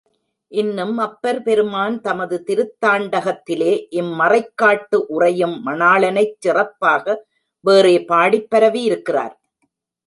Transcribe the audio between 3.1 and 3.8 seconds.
கத்திலே